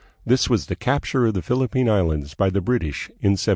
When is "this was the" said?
0.25-0.75